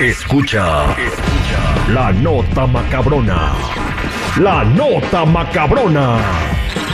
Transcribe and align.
Escucha, 0.00 0.92
escucha 0.98 1.90
la 1.90 2.12
nota 2.12 2.66
macabrona. 2.66 3.52
La 4.38 4.62
nota 4.62 5.24
macabrona. 5.24 6.18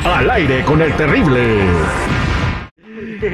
Al 0.04 0.30
aire 0.30 0.62
con 0.62 0.80
el 0.80 0.94
terrible. 0.94 1.66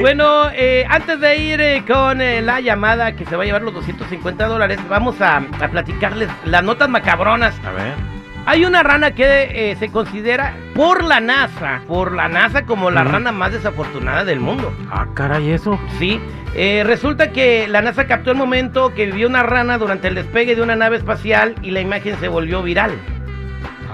Bueno, 0.01 0.51
eh, 0.55 0.87
antes 0.89 1.21
de 1.21 1.37
ir 1.37 1.61
eh, 1.61 1.85
con 1.87 2.23
eh, 2.23 2.41
la 2.41 2.61
llamada 2.61 3.15
que 3.15 3.27
se 3.27 3.37
va 3.37 3.43
a 3.43 3.47
llevar 3.47 3.63
los 3.63 3.75
250 3.75 4.47
dólares, 4.47 4.79
vamos 4.89 5.21
a, 5.21 5.37
a 5.37 5.69
platicarles 5.69 6.31
las 6.45 6.63
notas 6.63 6.89
macabronas. 6.89 7.55
A 7.67 7.73
ver. 7.73 8.18
Hay 8.49 8.65
una 8.65 8.83
rana 8.83 9.11
que 9.11 9.73
eh, 9.73 9.77
se 9.77 9.91
considera 9.91 10.57
por 10.75 11.05
la 11.05 11.21
NASA, 11.21 11.83
por 11.87 12.13
la 12.13 12.31
NASA 12.31 12.65
como 12.65 12.91
la 12.91 13.05
rana 13.05 13.31
más 13.31 13.53
desafortunada 13.53 14.25
del 14.25 14.41
mundo. 14.41 14.73
Ah, 14.91 15.07
caray, 15.13 15.51
eso. 15.51 15.79
Sí, 15.99 16.19
eh, 16.55 16.83
resulta 16.83 17.31
que 17.31 17.69
la 17.69 17.83
NASA 17.83 18.07
captó 18.07 18.31
el 18.31 18.39
momento 18.39 18.95
que 18.95 19.05
vivió 19.05 19.29
una 19.29 19.43
rana 19.43 19.77
durante 19.77 20.09
el 20.09 20.15
despegue 20.15 20.57
de 20.57 20.63
una 20.63 20.77
nave 20.77 20.97
espacial 20.97 21.57
y 21.61 21.73
la 21.73 21.83
imagen 21.83 22.19
se 22.21 22.29
volvió 22.29 22.63
viral. 22.63 22.93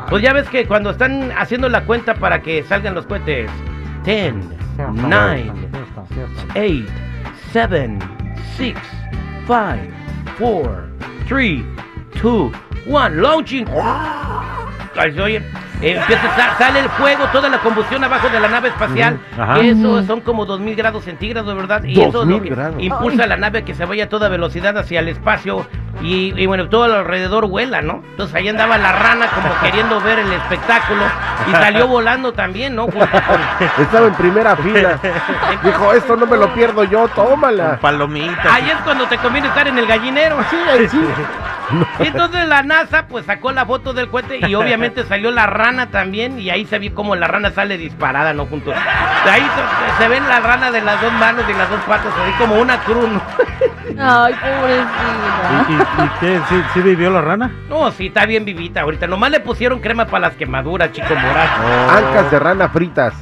Pues 0.08 0.22
ya 0.22 0.32
ves 0.32 0.48
que 0.48 0.68
cuando 0.68 0.90
están 0.90 1.32
haciendo 1.36 1.68
la 1.68 1.84
cuenta 1.84 2.14
para 2.14 2.40
que 2.40 2.62
salgan 2.62 2.94
los 2.94 3.06
cohetes, 3.06 3.50
10, 4.04 4.34
9, 4.92 5.52
8, 6.54 6.86
7, 7.50 7.98
6, 8.56 8.76
5, 9.48 9.68
4, 10.38 10.86
3, 11.28 11.64
2, 12.22 12.52
1, 12.86 13.08
launching. 13.08 13.66
Se 13.66 14.33
oye. 14.98 15.42
Eh, 15.82 15.96
empieza 15.98 16.56
sale 16.56 16.78
el 16.80 16.88
fuego, 16.90 17.24
toda 17.32 17.48
la 17.48 17.58
combustión 17.58 18.02
abajo 18.04 18.28
de 18.30 18.40
la 18.40 18.48
nave 18.48 18.68
espacial. 18.68 19.18
Ajá. 19.38 19.60
Eso 19.60 20.02
son 20.04 20.20
como 20.22 20.46
2000 20.46 20.76
grados 20.76 21.04
centígrados, 21.04 21.54
¿verdad? 21.54 21.82
Y 21.84 21.92
eso 22.00 22.06
es 22.08 22.14
lo 22.14 22.20
2000 22.20 22.42
que 22.42 22.48
grados. 22.50 22.76
impulsa 22.78 23.24
a 23.24 23.26
la 23.26 23.36
nave 23.36 23.58
a 23.58 23.64
que 23.64 23.74
se 23.74 23.84
vaya 23.84 24.04
a 24.04 24.08
toda 24.08 24.28
velocidad 24.28 24.78
hacia 24.78 25.00
el 25.00 25.08
espacio. 25.08 25.66
Y, 26.00 26.32
y 26.40 26.46
bueno, 26.46 26.68
todo 26.68 26.84
alrededor 26.84 27.46
vuela, 27.48 27.82
¿no? 27.82 28.02
Entonces 28.12 28.34
ahí 28.34 28.48
andaba 28.48 28.78
la 28.78 28.92
rana 28.92 29.26
como 29.28 29.48
queriendo 29.62 30.00
ver 30.00 30.20
el 30.20 30.32
espectáculo. 30.32 31.02
Y 31.48 31.52
salió 31.52 31.86
volando 31.86 32.32
también, 32.32 32.74
¿no? 32.76 32.86
Con- 32.86 33.02
Estaba 33.78 34.06
en 34.06 34.14
primera 34.14 34.56
fila. 34.56 34.98
Dijo, 35.62 35.92
esto 35.92 36.16
no 36.16 36.24
me 36.26 36.36
lo 36.36 36.52
pierdo 36.54 36.84
yo, 36.84 37.08
tómala. 37.08 37.78
Palomitas. 37.80 38.46
Ahí 38.46 38.70
es 38.70 38.76
cuando 38.84 39.06
te 39.06 39.18
conviene 39.18 39.48
estar 39.48 39.66
en 39.68 39.76
el 39.78 39.86
gallinero. 39.86 40.36
Sí, 40.50 40.56
ahí 40.72 40.88
sí. 40.88 41.00
Y 42.00 42.06
entonces 42.08 42.46
la 42.48 42.62
NASA 42.62 43.06
pues 43.06 43.24
sacó 43.26 43.52
la 43.52 43.64
foto 43.66 43.92
del 43.92 44.08
cohete 44.10 44.38
y 44.46 44.54
obviamente 44.54 45.04
salió 45.08 45.30
la 45.30 45.46
rana 45.46 45.90
también 45.90 46.38
y 46.38 46.50
ahí 46.50 46.64
se 46.66 46.78
vio 46.78 46.94
como 46.94 47.14
la 47.16 47.26
rana 47.28 47.50
sale 47.50 47.76
disparada, 47.78 48.32
¿no? 48.32 48.46
Junto. 48.46 48.72
Ahí 48.72 49.46
se, 49.98 50.08
ven 50.08 50.26
la 50.28 50.40
rana 50.40 50.70
de 50.70 50.80
las 50.82 51.00
dos 51.00 51.12
manos 51.14 51.44
y 51.48 51.52
las 51.54 51.68
dos 51.70 51.80
patas, 51.82 52.12
así 52.22 52.32
como 52.38 52.56
una 52.56 52.78
cruz. 52.80 53.08
¿no? 53.08 53.22
Ay, 53.96 54.34
¿Y, 54.34 54.36
pobrecita. 54.36 55.66
y- 55.68 56.02
y 56.04 56.08
qué? 56.20 56.40
¿Sí, 56.48 56.62
sí 56.74 56.80
vivió 56.80 57.10
la 57.10 57.20
rana? 57.20 57.50
No, 57.68 57.90
sí, 57.92 58.06
está 58.08 58.26
bien 58.26 58.44
vivita 58.44 58.80
ahorita. 58.80 59.06
Nomás 59.06 59.30
le 59.30 59.40
pusieron 59.40 59.78
crema 59.80 60.06
para 60.06 60.28
las 60.28 60.36
quemaduras, 60.36 60.90
chico 60.92 61.14
moral. 61.14 61.48
Ancas 61.90 62.30
de 62.30 62.38
rana 62.38 62.68
fritas. 62.68 63.14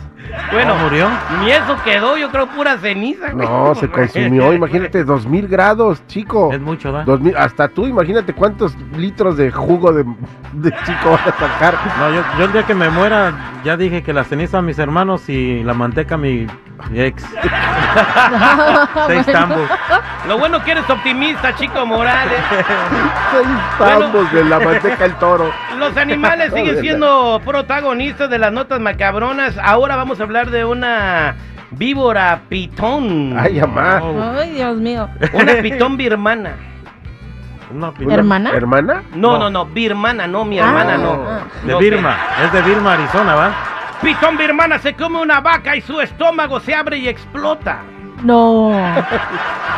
Bueno, 0.52 0.74
¿Oh, 0.74 0.78
murió? 0.84 1.08
ni 1.40 1.50
eso 1.50 1.76
quedó, 1.84 2.16
yo 2.16 2.30
creo 2.30 2.46
pura 2.48 2.78
ceniza. 2.78 3.30
güey. 3.32 3.46
No, 3.46 3.74
se 3.74 3.88
consumió, 3.88 4.52
imagínate, 4.54 5.04
dos 5.04 5.26
mil 5.26 5.46
grados, 5.48 6.06
chico. 6.06 6.50
Es 6.52 6.60
mucho, 6.60 6.92
¿da? 6.92 7.04
Dos 7.04 7.20
mil, 7.20 7.36
hasta 7.36 7.68
tú, 7.68 7.86
imagínate 7.86 8.32
cuántos 8.32 8.76
litros 8.96 9.36
de 9.36 9.50
jugo 9.50 9.92
de, 9.92 10.04
de 10.52 10.70
chico 10.84 11.10
vas 11.10 11.26
a 11.26 11.32
sacar. 11.38 11.74
No, 11.98 12.10
yo, 12.14 12.22
yo 12.38 12.44
el 12.46 12.52
día 12.52 12.62
que 12.64 12.74
me 12.74 12.88
muera, 12.90 13.32
ya 13.64 13.76
dije 13.76 14.02
que 14.02 14.12
la 14.12 14.24
ceniza 14.24 14.58
a 14.58 14.62
mis 14.62 14.78
hermanos 14.78 15.28
y 15.28 15.62
la 15.64 15.74
manteca 15.74 16.14
a 16.14 16.18
mi, 16.18 16.46
mi 16.90 17.00
ex. 17.00 17.22
Seis 19.06 19.26
tambos. 19.26 19.68
Lo 20.26 20.38
bueno 20.38 20.62
que 20.64 20.70
eres 20.72 20.88
optimista, 20.88 21.54
chico 21.56 21.84
Morales. 21.84 22.38
Seis 23.32 23.48
tambos 23.78 24.32
de 24.32 24.44
la 24.44 24.60
manteca 24.60 25.04
el 25.04 25.14
toro. 25.16 25.50
Los 25.88 25.96
animales 25.96 26.52
siguen 26.54 26.80
siendo 26.80 27.40
protagonistas 27.44 28.28
de 28.30 28.38
las 28.38 28.52
notas 28.52 28.80
macabronas. 28.80 29.56
Ahora 29.62 29.96
vamos 29.96 30.20
a 30.20 30.22
hablar 30.22 30.50
de 30.50 30.64
una 30.64 31.34
víbora 31.72 32.40
pitón. 32.48 33.34
Ay, 33.38 33.58
amá. 33.60 34.00
Oh, 34.02 34.34
Ay, 34.38 34.50
Dios 34.52 34.76
mío. 34.76 35.08
Una 35.32 35.54
pitón 35.62 35.96
birmana. 35.96 36.56
una 37.72 37.92
¿Hermana? 38.12 38.50
¿Hermana? 38.54 39.02
No, 39.14 39.32
no, 39.32 39.38
No. 39.38 39.50
no, 39.50 39.66
birmana, 39.66 40.26
no, 40.26 40.44
mi 40.44 40.58
Ah, 40.58 40.66
hermana, 40.68 40.98
no. 40.98 41.12
ah. 41.28 41.40
De 41.64 41.72
No, 41.72 41.78
Birma. 41.78 42.16
Es 42.44 42.52
de 42.52 42.60
Birma, 42.62 42.92
Arizona, 42.94 43.34
¿va? 43.34 43.52
Pitón 44.02 44.36
birmana 44.36 44.78
se 44.80 44.94
come 44.94 45.20
una 45.20 45.40
vaca 45.40 45.76
y 45.76 45.80
su 45.80 46.00
estómago 46.00 46.60
se 46.60 46.74
abre 46.74 46.98
y 46.98 47.08
explota. 47.08 47.78
No. 48.22 48.72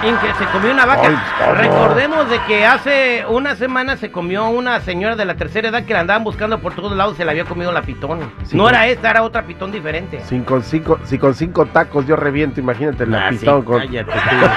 En 0.02 0.16
que 0.18 0.34
se 0.34 0.44
comió 0.52 0.70
una 0.72 0.84
vaca. 0.84 1.08
Recordemos 1.54 2.28
de 2.28 2.38
que 2.42 2.66
hace 2.66 3.24
una 3.26 3.54
semana 3.56 3.96
se 3.96 4.10
comió 4.12 4.48
una 4.48 4.80
señora 4.80 5.16
de 5.16 5.24
la 5.24 5.34
tercera 5.36 5.68
edad 5.70 5.84
que 5.86 5.94
la 5.94 6.00
andaban 6.00 6.24
buscando 6.24 6.58
por 6.58 6.74
todos 6.74 6.92
lados 6.94 7.14
y 7.14 7.16
se 7.18 7.24
la 7.24 7.30
había 7.30 7.46
comido 7.46 7.72
la 7.72 7.80
pitón. 7.80 8.30
Sí. 8.44 8.54
no 8.54 8.68
era 8.68 8.86
esta, 8.86 9.08
era 9.08 9.22
otra 9.22 9.44
pitón 9.44 9.72
diferente. 9.72 10.20
Si 10.26 10.38
con 10.40 10.62
cinco, 10.62 10.98
si 11.04 11.18
con 11.18 11.34
cinco 11.34 11.64
tacos 11.64 12.06
yo 12.06 12.16
reviento, 12.16 12.60
imagínate 12.60 13.06
la 13.06 13.28
Ah, 13.28 13.32
sí, 13.32 13.38
pitón 13.38 13.62
con... 13.62 13.78
cállate, 13.78 14.12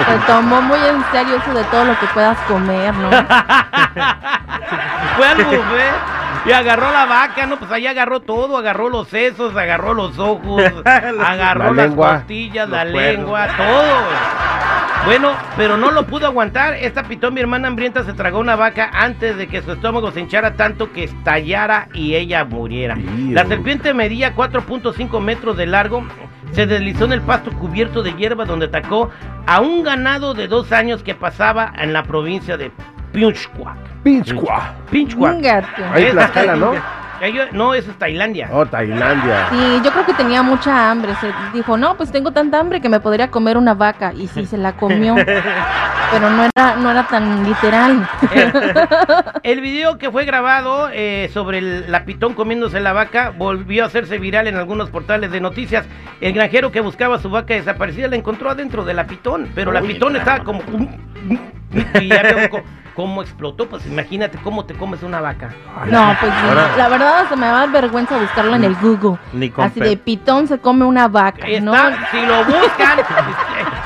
Se 0.09 0.19
tomó 0.27 0.61
muy 0.63 0.79
en 0.79 1.01
serio 1.13 1.37
eso 1.37 1.53
de 1.53 1.63
todo 1.65 1.85
lo 1.85 1.97
que 1.97 2.07
puedas 2.07 2.37
comer, 2.39 2.93
¿no? 2.95 3.09
Fue 5.15 5.27
al 5.27 5.43
buffet 5.45 6.16
y 6.47 6.51
agarró 6.51 6.91
la 6.91 7.05
vaca, 7.05 7.45
¿no? 7.45 7.57
Pues 7.59 7.71
ahí 7.71 7.87
agarró 7.87 8.21
todo, 8.21 8.57
agarró 8.57 8.89
los 8.89 9.07
sesos, 9.09 9.55
agarró 9.55 9.93
los 9.93 10.17
ojos, 10.17 10.63
agarró 10.85 11.73
La 11.73 11.83
las 11.83 11.89
lengua, 11.89 12.13
costillas, 12.19 12.69
la 12.69 12.83
cuernos. 12.89 13.01
lengua, 13.03 13.47
todo. 13.57 15.05
Bueno, 15.05 15.31
pero 15.55 15.77
no 15.77 15.91
lo 15.91 16.05
pudo 16.05 16.25
aguantar. 16.25 16.73
Esta 16.73 17.03
pitón, 17.03 17.33
mi 17.33 17.39
hermana 17.39 17.67
hambrienta, 17.67 18.03
se 18.03 18.13
tragó 18.13 18.39
una 18.39 18.55
vaca 18.55 18.89
antes 18.93 19.37
de 19.37 19.47
que 19.47 19.61
su 19.61 19.71
estómago 19.71 20.11
se 20.11 20.19
hinchara 20.19 20.55
tanto 20.55 20.91
que 20.91 21.05
estallara 21.05 21.87
y 21.93 22.15
ella 22.15 22.43
muriera. 22.43 22.97
La 23.29 23.45
serpiente 23.45 23.93
medía 23.93 24.35
4.5 24.35 25.21
metros 25.21 25.55
de 25.55 25.65
largo. 25.65 26.05
Se 26.51 26.65
deslizó 26.65 27.05
en 27.05 27.13
el 27.13 27.21
pasto 27.21 27.51
cubierto 27.51 28.03
de 28.03 28.13
hierba 28.13 28.45
donde 28.45 28.65
atacó 28.67 29.09
a 29.45 29.61
un 29.61 29.83
ganado 29.83 30.33
de 30.33 30.47
dos 30.47 30.71
años 30.71 31.03
que 31.03 31.13
pasaba 31.15 31.71
en 31.77 31.93
la 31.93 32.03
provincia 32.03 32.57
de 32.57 32.71
Pinchquak. 34.03 34.57
Un 35.35 35.41
gato. 35.41 35.67
Ahí 35.93 36.03
Es- 36.05 36.11
Tlaxcala, 36.11 36.55
¿no? 36.55 36.73
No, 37.51 37.73
eso 37.73 37.89
es 37.89 37.97
Tailandia. 37.97 38.47
Oh, 38.51 38.63
Tailandia. 38.63 39.47
Sí, 39.49 39.81
yo 39.83 39.91
creo 39.91 40.05
que 40.05 40.13
tenía 40.13 40.43
mucha 40.43 40.91
hambre. 40.91 41.15
Se 41.19 41.31
dijo, 41.51 41.75
no, 41.75 41.97
pues 41.97 42.11
tengo 42.11 42.29
tanta 42.31 42.59
hambre 42.59 42.79
que 42.79 42.89
me 42.89 42.99
podría 42.99 43.31
comer 43.31 43.57
una 43.57 43.73
vaca. 43.73 44.13
Y 44.13 44.27
sí, 44.27 44.45
se 44.45 44.55
la 44.55 44.73
comió. 44.73 45.15
Pero 46.11 46.29
no 46.29 46.43
era, 46.55 46.75
no 46.77 46.91
era 46.91 47.03
tan 47.07 47.43
literal. 47.43 48.07
El 49.43 49.61
video 49.61 49.97
que 49.97 50.11
fue 50.11 50.25
grabado 50.25 50.89
eh, 50.93 51.29
sobre 51.33 51.57
el- 51.57 51.91
la 51.91 52.05
pitón 52.05 52.33
comiéndose 52.35 52.79
la 52.79 52.93
vaca 52.93 53.33
volvió 53.35 53.83
a 53.83 53.87
hacerse 53.87 54.19
viral 54.19 54.47
en 54.47 54.55
algunos 54.55 54.89
portales 54.91 55.31
de 55.31 55.41
noticias. 55.41 55.85
El 56.21 56.33
granjero 56.33 56.71
que 56.71 56.81
buscaba 56.81 57.17
su 57.19 57.29
vaca 57.31 57.55
desaparecida 57.55 58.07
la 58.07 58.15
encontró 58.15 58.51
adentro 58.51 58.85
de 58.85 58.93
la 58.93 59.07
pitón, 59.07 59.49
pero 59.55 59.71
la 59.71 59.81
Uy, 59.81 59.87
pitón 59.93 60.13
no, 60.13 60.19
estaba 60.19 60.43
como... 60.43 60.61
Y 61.99 62.07
ya 62.07 62.21
veo 62.21 62.49
co- 62.51 62.61
cómo 62.97 63.21
explotó, 63.21 63.69
pues 63.69 63.85
imagínate 63.85 64.37
cómo 64.39 64.65
te 64.65 64.73
comes 64.73 65.03
una 65.03 65.21
vaca. 65.21 65.51
No, 65.85 66.15
pues 66.19 66.33
sí, 66.33 66.47
Ahora- 66.49 66.75
la 66.75 66.89
verdad 66.89 67.19
hasta 67.19 67.35
me 67.35 67.45
da 67.45 67.67
vergüenza 67.67 68.17
buscarlo 68.17 68.55
en 68.55 68.63
el 68.63 68.73
Google. 68.75 69.19
Ni 69.33 69.51
con 69.51 69.65
Así 69.65 69.79
de 69.79 69.95
pitón 69.97 70.47
se 70.47 70.57
come 70.57 70.83
una 70.83 71.07
vaca, 71.07 71.45
si 71.45 71.59
lo 71.59 72.43
buscan, 72.43 72.97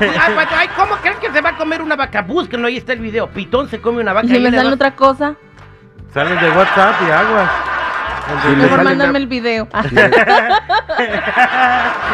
pato, 0.34 0.54
ay, 0.56 0.68
¿cómo 0.74 0.96
creen 0.96 1.18
que 1.20 1.30
se 1.30 1.42
va 1.42 1.50
a 1.50 1.56
comer 1.58 1.82
una 1.82 1.94
vaca? 1.94 2.22
Búsquenlo, 2.22 2.68
ahí 2.68 2.78
está 2.78 2.94
el 2.94 3.00
video. 3.00 3.28
Pitón 3.28 3.68
se 3.68 3.82
come 3.82 4.00
una 4.00 4.14
vaca. 4.14 4.28
Y 4.28 4.30
si 4.30 4.38
me 4.40 4.50
le 4.50 4.56
sale 4.56 4.72
otra 4.72 4.92
cosa, 4.92 5.34
Salen 6.14 6.38
de 6.40 6.50
WhatsApp 6.50 6.94
y 7.06 7.10
aguas. 7.10 7.50
Sí, 8.44 8.48
mejor 8.56 8.82
mándame 8.84 9.18
el 9.18 9.26
video. 9.26 9.68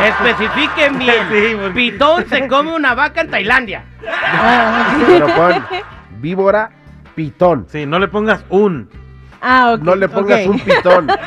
Especifiquen 0.05 0.99
bien. 0.99 1.29
Sí, 1.31 1.55
porque- 1.55 1.71
Pitón 1.75 2.29
se 2.29 2.49
come 2.49 2.75
una 2.75 2.95
vaca 2.95 3.21
en 3.21 3.31
Tailandia. 3.31 3.85
Ah, 4.05 4.97
Pero 5.07 5.27
pon 5.29 5.65
víbora, 6.21 6.71
pitón. 7.19 7.67
Sí, 7.69 7.85
no 7.85 7.99
le 7.99 8.07
pongas 8.07 8.45
un. 8.49 8.89
Ah, 9.43 9.73
ok. 9.75 9.83
No 9.83 9.97
le 9.97 10.09
pongas 10.09 10.47
un 10.47 10.61
pitón. 10.61 11.09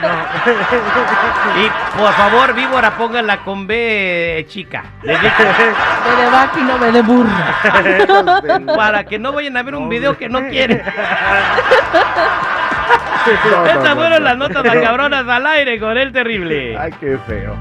Y 1.53 1.97
por 1.99 2.13
favor, 2.13 2.53
víbora, 2.53 2.91
póngala 2.91 3.43
con 3.43 3.67
B 3.67 4.45
chica. 4.47 4.83
Le 5.03 5.13
Ve 5.13 5.19
de 6.23 6.29
vaca 6.31 6.59
y 6.59 6.63
no 6.63 6.79
ve 6.79 6.91
de 6.93 7.01
burro. 7.01 7.29
para 8.75 9.03
que 9.03 9.19
no 9.19 9.33
vayan 9.33 9.57
a 9.57 9.63
ver 9.63 9.75
un 9.75 9.89
video 9.89 10.17
que 10.17 10.29
no 10.29 10.39
quieren. 10.47 10.81
No, 13.51 13.51
no, 13.51 13.65
Estas 13.65 13.95
no, 13.95 13.95
fueron 13.95 14.19
no. 14.19 14.29
las 14.29 14.37
notas 14.37 14.63
macabronas 14.63 15.27
al 15.27 15.45
aire 15.45 15.77
con 15.79 15.97
el 15.97 16.13
terrible. 16.13 16.77
Ay, 16.77 16.93
qué 17.01 17.17
feo. 17.27 17.57